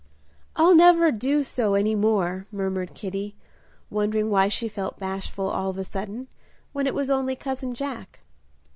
[0.55, 3.35] "I'll never do so any more," murmured Kitty,
[3.91, 6.27] wondering why she felt bashful all of a sudden,
[6.73, 8.21] when it was only cousin Jack.